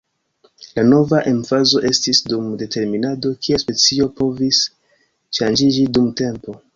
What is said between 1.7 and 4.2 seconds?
estis dum determinado kiel specio